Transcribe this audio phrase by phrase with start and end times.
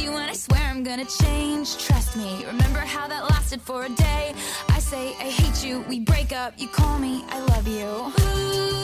[0.00, 1.76] You and I swear I'm gonna change.
[1.76, 4.34] Trust me, remember how that lasted for a day?
[4.68, 8.76] I say, I hate you, we break up, you call me, I love you.
[8.76, 8.79] Ooh.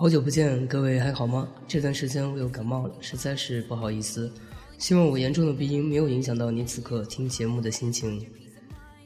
[0.00, 1.48] 好久不见，各位还好吗？
[1.66, 4.32] 这段时间我又感冒了，实在是不好意思。
[4.78, 8.24] 希望我严重的鼻音没有影响到你此刻听节目的心情。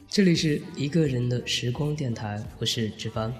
[0.07, 3.33] 这里是一个人的时光电台，我是志凡。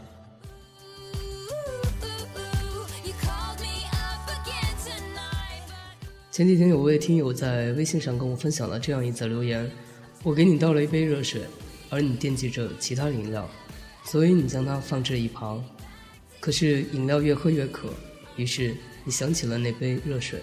[6.32, 9.70] 前几天有位听友在微信上跟我分享了这样一则留言：
[10.24, 11.44] 我给你倒了一杯热水，
[11.92, 13.48] 而你惦记着其他饮料，
[14.06, 15.64] 所以你将它放置一旁。
[16.44, 17.88] 可是饮料越喝越渴，
[18.36, 20.42] 于是你想起了那杯热水，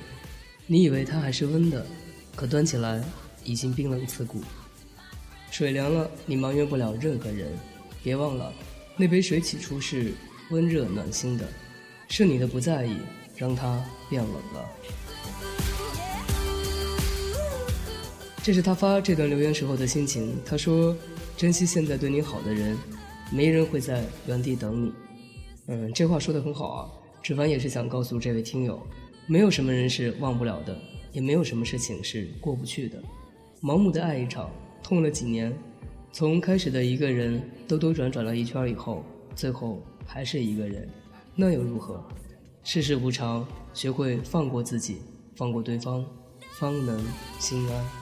[0.67, 1.85] 你以为它还是温的，
[2.35, 3.05] 可端起来
[3.45, 4.43] 已经冰冷刺骨。
[5.51, 7.53] 水凉了，你埋怨不了任何人。
[8.03, 8.51] 别忘了，
[8.97, 10.15] 那杯水起初是
[10.51, 11.47] 温热暖心的，
[12.09, 12.97] 是你的不在意
[13.37, 14.67] 让它变冷了。
[18.43, 20.35] 这是他发这段留言时候的心情。
[20.47, 20.97] 他说
[21.37, 22.75] ：“珍惜现在对你好的人，
[23.31, 24.95] 没人会在原地等你。”
[25.73, 26.91] 嗯，这话说的很好啊。
[27.23, 28.85] 志凡也是想告诉这位听友，
[29.29, 30.77] 没有什么人是忘不了的，
[31.13, 33.01] 也没有什么事情是过不去的。
[33.63, 34.51] 盲目的爱一场，
[34.83, 35.57] 痛了几年，
[36.11, 39.05] 从开始的一个人兜兜转转了一圈以后，
[39.37, 40.89] 最后还是一个人，
[41.37, 42.03] 那又如何？
[42.65, 44.97] 世事无常，学会放过自己，
[45.37, 46.05] 放过对方，
[46.59, 47.01] 方能
[47.39, 48.00] 心安。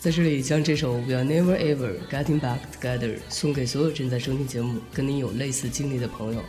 [0.00, 6.42] 在这里，将这首《We Are Never Ever Getting Back Together》送给所有正在收听节目、跟你有类似经历的朋友。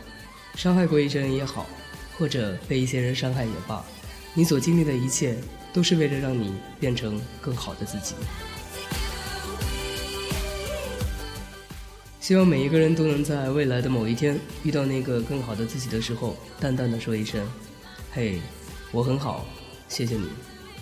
[0.54, 1.68] 伤害过一些人也好，
[2.16, 3.84] 或者被一些人伤害也罢，
[4.32, 5.36] 你所经历的一切，
[5.70, 8.14] 都是为了让你变成更好的自己。
[12.20, 17.46] 希望每一个人都能在未来的某一天遇到那个更好的自己的时候，淡淡的说一声
[18.14, 18.38] ：“嘿，
[18.92, 19.46] 我很好，
[19.90, 20.24] 谢谢你。”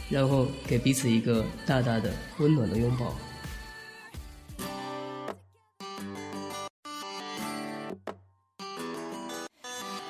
[0.10, 3.14] 然后给彼此一个大大的、温暖的拥抱。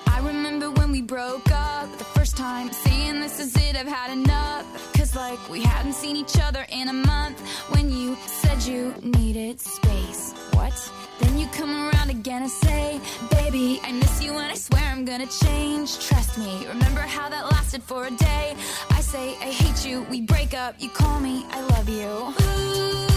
[0.07, 4.11] I remember when we broke up the first time, saying this is it, I've had
[4.11, 4.65] enough.
[4.93, 7.39] Cause like we hadn't seen each other in a month
[7.69, 10.33] when you said you needed space.
[10.53, 10.73] What?
[11.19, 12.99] Then you come around again and say,
[13.29, 15.99] Baby, I miss you and I swear I'm gonna change.
[15.99, 18.55] Trust me, remember how that lasted for a day?
[18.89, 23.06] I say, I hate you, we break up, you call me, I love you.
[23.06, 23.09] Ooh.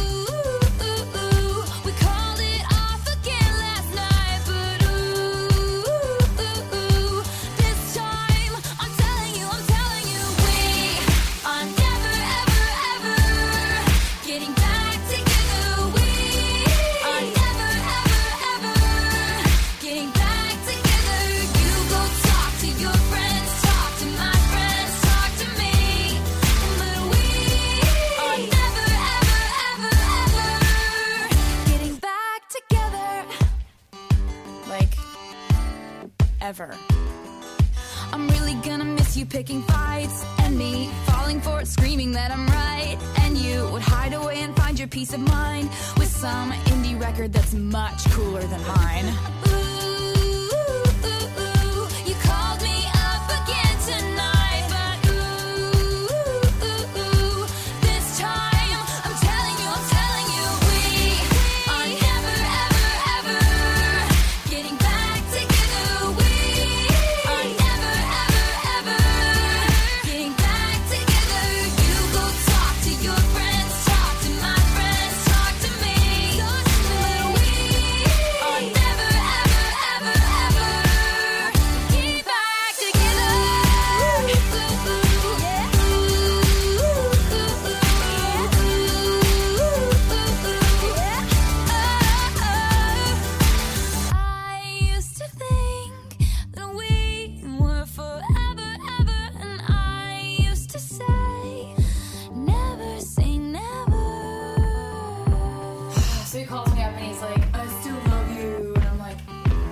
[106.34, 108.74] So he calls me up and he's like, I still love you.
[108.76, 109.18] And I'm like,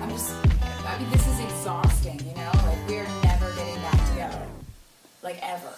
[0.00, 0.32] I'm just,
[0.86, 2.52] I mean, this is exhausting, you know?
[2.64, 4.46] Like, we're never getting back together.
[5.24, 5.72] Like, ever.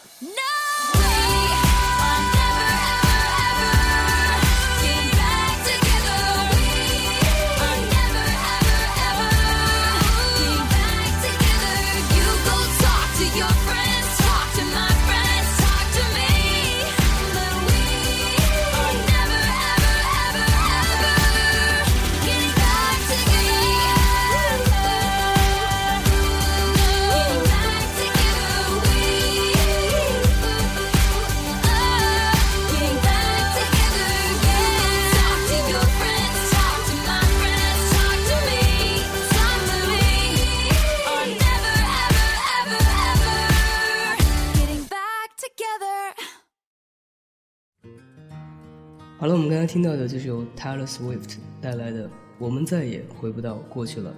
[49.25, 52.06] 好了，我们刚才听到的就是由 Taylor Swift 带来的
[52.38, 54.15] 《我们再也回不到过去了》。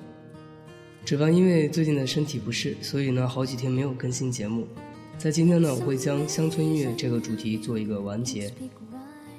[1.06, 4.66] 指凡因为最近的身体不适，所以呢好几天没有更新节目。
[5.16, 8.52] 在今天呢，我会将乡村音乐这个主题做一个完结。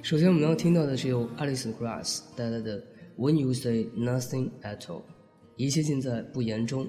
[0.01, 2.79] 首先我们要听到的是由 Alison Krauss 带来的
[3.17, 4.99] 《When You Say Nothing at All》，
[5.57, 6.87] 一切尽在不言中。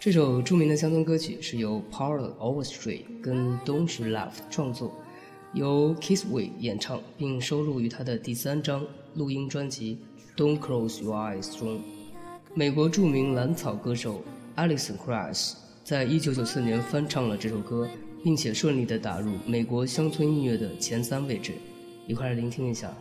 [0.00, 4.92] 这首著名的乡村歌曲是由 Paul Overstreet 跟 Don s h Left 创作，
[5.54, 8.84] 由 Kissway 演唱，并收录于他的第三张
[9.14, 9.98] 录音专辑
[10.40, 11.80] 《Don't Close Your Eyes》中。
[12.54, 14.20] 美国著名蓝草歌手
[14.56, 15.54] Alison Krauss
[15.84, 17.88] 在一九九四年翻唱了这首歌，
[18.24, 21.52] 并且顺利地打入美国乡村音乐的前三位置。
[22.08, 22.92] 一块来聆听一下。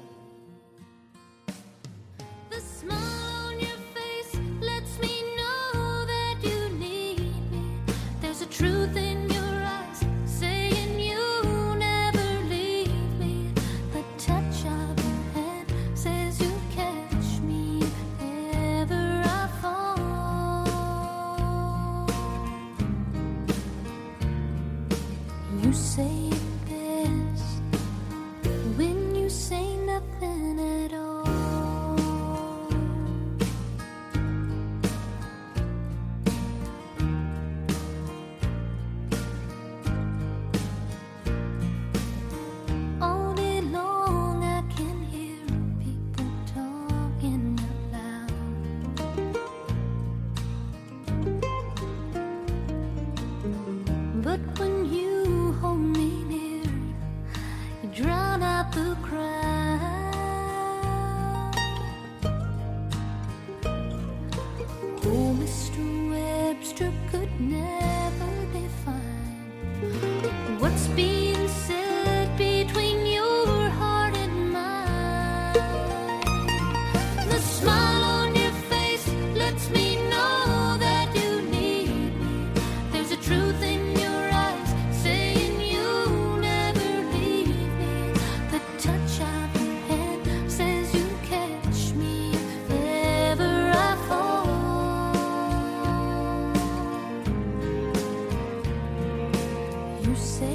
[100.14, 100.53] You say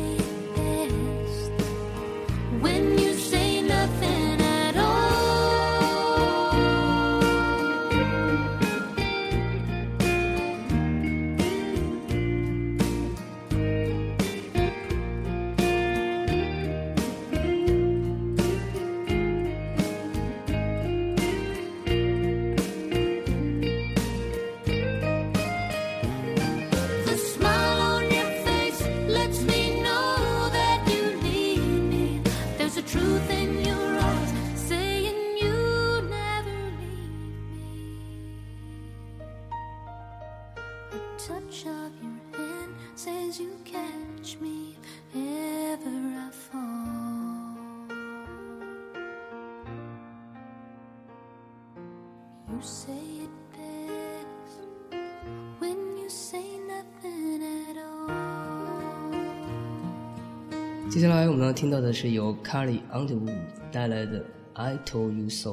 [60.90, 63.38] 接下来我们要听到的是由 Carly Underwood
[63.70, 64.20] 带来的
[64.54, 65.50] 《I Told You So》，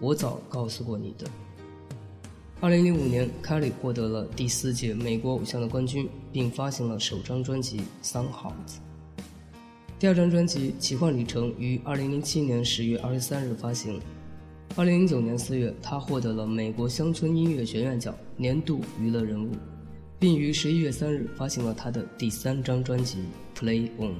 [0.00, 1.26] 我早告诉过你的。
[2.60, 8.52] 二零零五年，Carly 获得了第四届美国偶像的冠军，并发行了首张专辑《Sun Heart》。
[9.98, 13.98] 第二张专辑《奇幻旅程》于二零零七年十月二十三日发行。
[14.76, 19.52] 二零零九年四月，他获得了美国乡村音乐学院奖年度娱乐人物，
[20.18, 23.18] 并于十一月三日发行了他的第三张专辑
[23.56, 24.10] 《Play On》。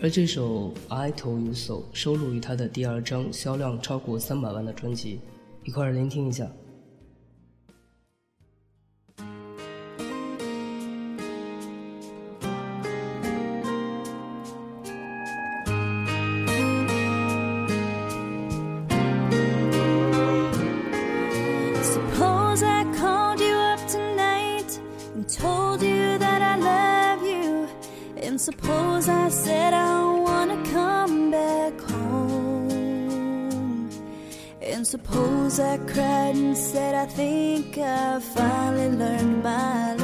[0.00, 5.20] 而这首《I Told You So》收录于他的第二张销量超过三百万的专辑，
[5.64, 6.50] 一块儿聆听一下。
[35.56, 39.95] Suppose I cried and said I think I finally learned my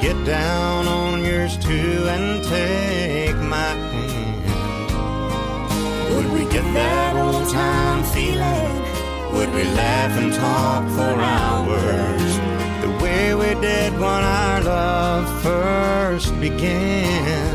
[0.00, 4.44] get down on yours too and take my hand?
[6.14, 8.74] Would we get that old time feeling?
[9.34, 12.32] Would we laugh and talk for hours
[12.82, 17.47] the way we did when our love first began?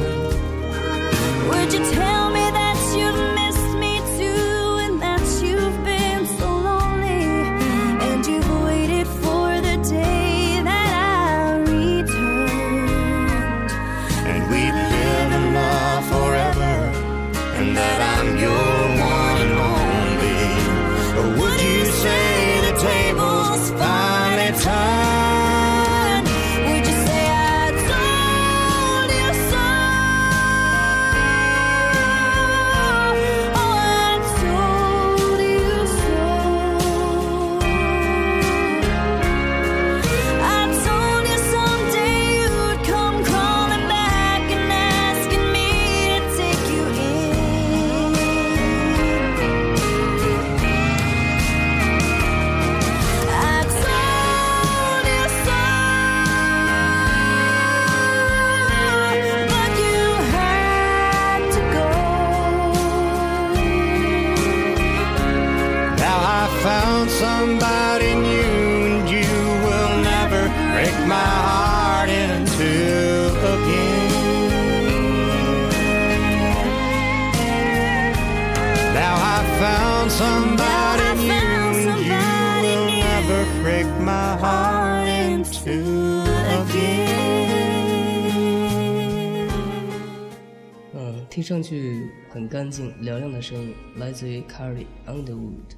[92.34, 95.78] 很干净嘹亮的声音，来自于 Carrie Underwood。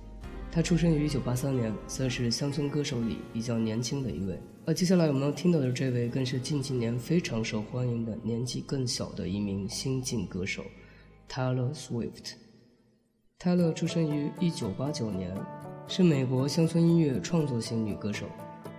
[0.49, 4.39] 她出生于1983年，算是乡村歌手里比较年轻的一位。
[4.65, 10.63] 而接下来我们要听到的这位，更是近几年非常受欢迎的年纪更小的一名新晋歌手
[11.29, 12.35] Taylor Swift。
[13.37, 15.35] 泰勒出生于1989年，
[15.89, 18.27] 是美国乡村音乐创作型女歌手，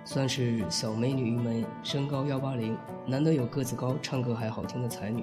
[0.03, 2.75] 算是小美女一枚，身高180，
[3.07, 5.23] 难得有个子高、唱歌还好听的才女。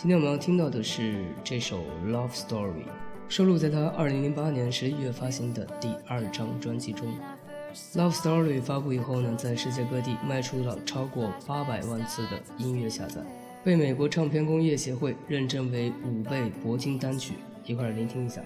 [0.00, 1.80] 今天我们要听到的是这首
[2.10, 2.70] 《Love Story》，
[3.28, 7.06] 收录在他2008年11月发行的第二张专辑中。
[7.98, 13.20] 《Love Story》发布以后呢，在世界各地卖出了超过800万次的音乐下载，
[13.62, 17.34] 被美国唱片工业协会认证为五倍铂金单曲。
[17.66, 18.40] 一块儿聆听一下。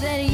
[0.00, 0.33] That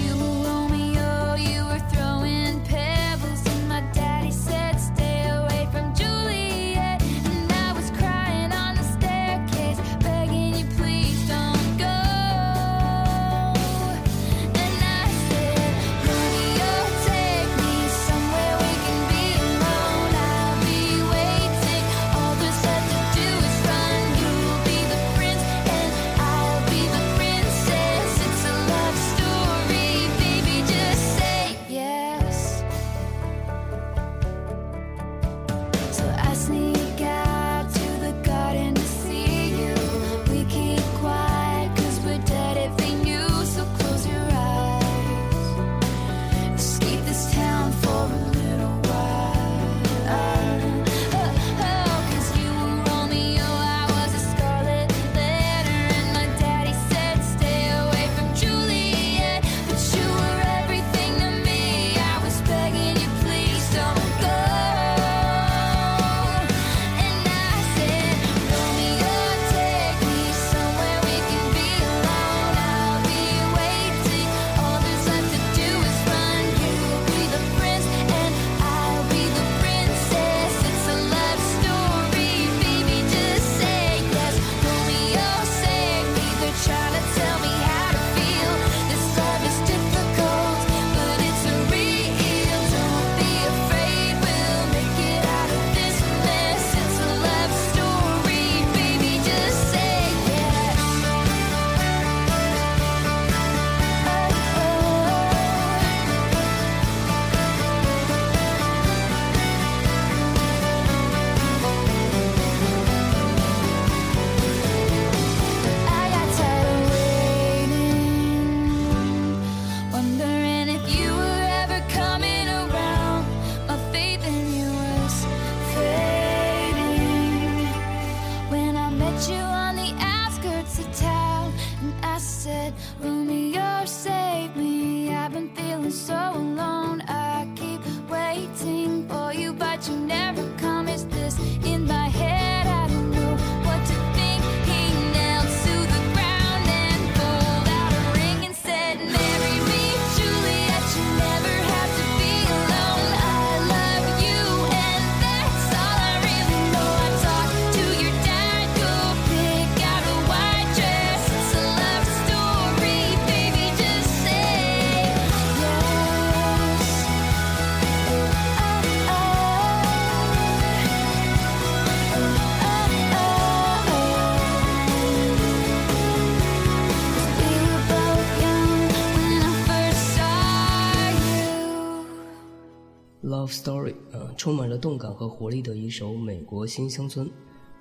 [184.40, 187.30] 充满了动感和活力的一首美国新乡村。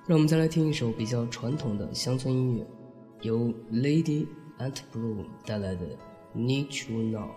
[0.06, 2.66] 让我们再来听一首比较传统的乡村音乐，
[3.22, 4.26] 由 Lady
[4.58, 5.86] Ant Blue 带来的
[6.38, 7.28] 《Need You Now》。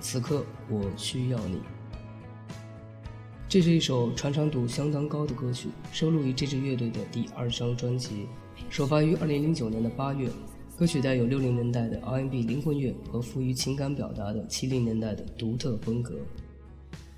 [0.00, 1.60] 此刻我需要你。
[3.48, 8.26] 这是一首传唱度相当高的歌曲，收录于这支乐队的第二张专辑，
[8.68, 10.28] 首发于2009年的八月。
[10.76, 16.16] 歌曲带有60年代的 R&B 灵魂乐和富于情感表达的70年代的独特风格。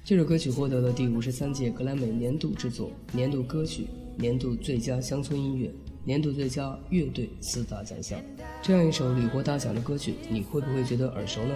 [0.08, 5.70] 这首歌曲获得了第五十三届格莱美年度制作、年度歌曲、年度最佳乡村音乐、
[6.02, 8.18] 年度最佳乐队四大奖项。
[8.62, 11.54] 这样一首屡获大奖的歌曲，你会不会觉得耳熟呢？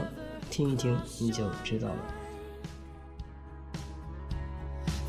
[0.50, 1.96] 听一听你就知道了。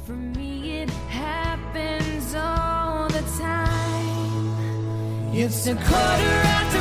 [0.08, 4.54] For me, it happens all the time.
[5.34, 6.73] It's a quarter after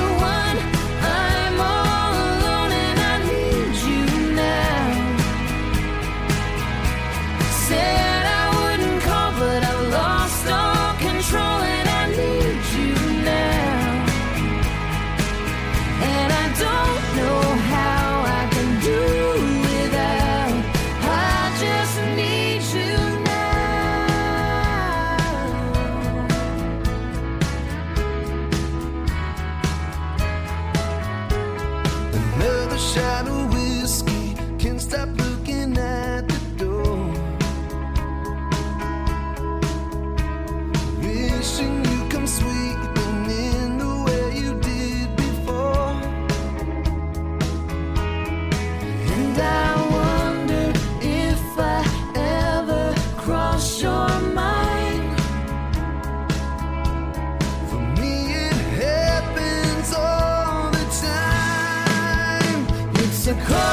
[63.33, 63.72] a cold.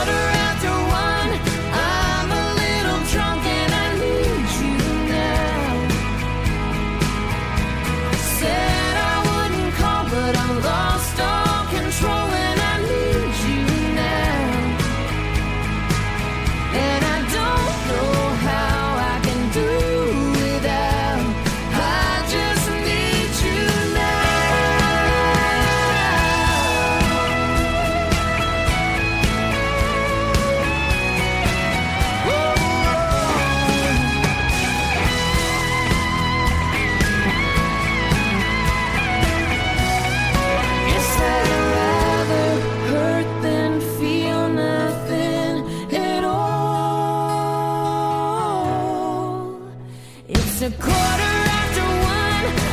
[50.61, 51.85] It's a quarter after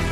[0.01, 0.06] one.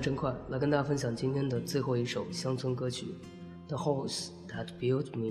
[0.00, 3.08] 真快，来跟大家分享今天的最后一首乡村歌曲
[3.68, 5.26] 《The Horse That Built Me》，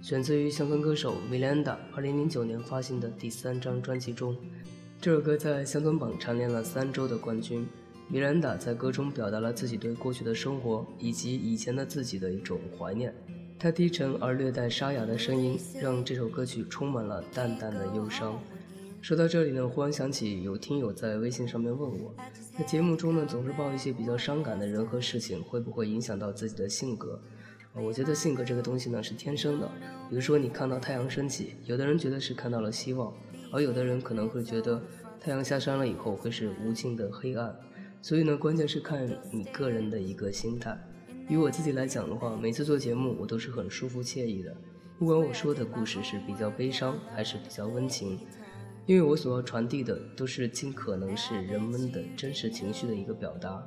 [0.00, 4.36] 选自于乡村歌手 Miranda 2009年发行的第三张专辑中。
[5.00, 7.66] 这首歌在乡村榜蝉联了三周的冠军。
[8.06, 13.12] 米兰达在歌中表达了自己对过去的生活以及以前的自己的一种怀念。
[13.58, 18.40] 她低沉而略带沙哑的声音，让这首歌曲充满了淡淡的忧伤。
[19.00, 22.14] 说到这里呢，忽然想起有听友在微信上面问我，
[22.58, 27.20] 在节目中呢总是报一些比较伤感的人和事情，会不会影响到自己的性格？
[27.74, 29.70] 呃我觉得性格这个东西呢是天生的。
[30.10, 33.14] 比如说你看到太阳升起，有的人觉得是看到了希望，
[33.52, 34.82] 而有的人可能会觉得
[35.20, 37.54] 太阳下山了以后会是无尽的黑暗。
[38.02, 40.76] 所以呢，关键是看你个人的一个心态。
[41.28, 44.54] 于我自己来讲的话，每次做节目我都是很舒服惬意的，
[44.98, 48.18] 不管我说的故事是比较悲伤还是比较温情，
[48.88, 53.62] 因为我所要传递的都是尽可能是人们的真实情绪的一个表达，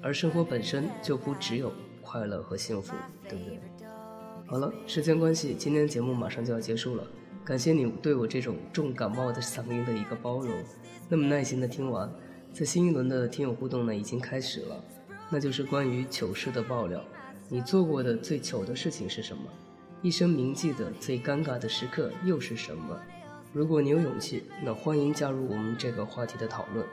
[0.00, 2.94] 而生活本身就不只有快乐和幸福，
[3.28, 3.58] 对不对？
[4.46, 7.04] 好了，时间关系，今天节目马上就要结束了。
[7.44, 10.54] 感谢你对我这种重感冒的嗓音的一个包容，
[11.08, 12.08] 那么耐心的听完。
[12.52, 14.84] 在新一轮的听友互动呢，已经开始了，
[15.28, 17.04] 那就是关于糗事的爆料。
[17.48, 19.42] 你做过的最糗的事情是什么？
[20.00, 22.96] 一生铭记的最尴尬的时刻又是什么？
[23.52, 26.86] 如果你有勇气，那欢迎加入我们这个话题的讨论。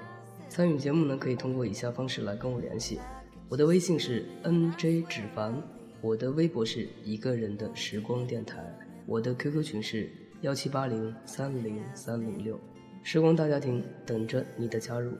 [0.49, 2.99] 参与节目呢，可以通过以下方式来跟我联系：
[3.47, 5.61] 我的微信是 nj 纸凡，
[6.01, 8.63] 我的微博是一个人的时光电台，
[9.05, 10.09] 我的 QQ 群是
[10.41, 12.59] 幺七八零三零三零六，
[13.03, 15.11] 时光大家庭等着你的加入。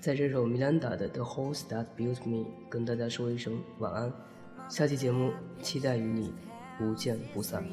[0.00, 4.12] 在这首米兰达的《The Horse That Built Me》跟大家说一声晚安，
[4.68, 6.32] 下期节目期待与你
[6.78, 7.64] 不见不散。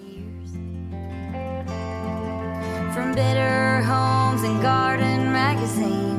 [2.96, 6.16] From Bitter Homes and Garden Magazine.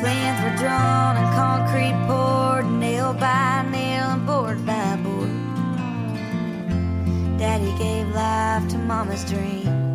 [0.00, 5.30] Plans were drawn and concrete poured, nail by nail and board by board.
[7.38, 9.85] Daddy gave life to Mama's dream.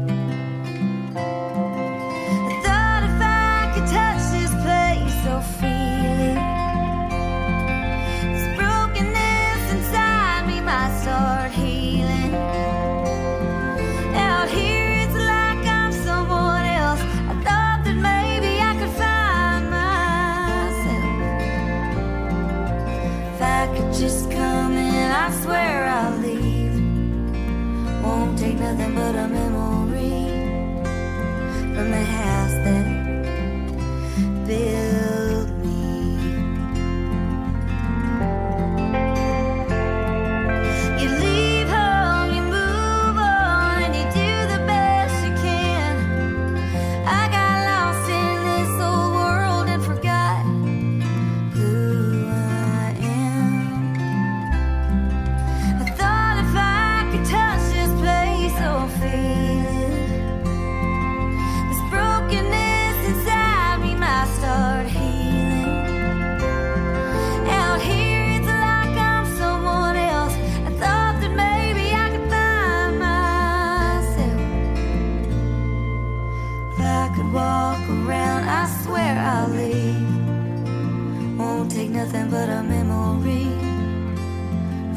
[82.31, 83.43] But a memory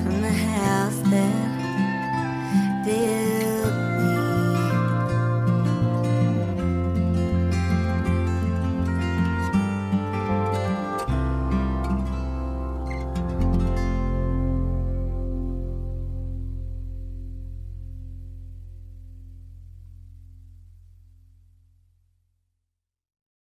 [0.01, 3.34] from the house that built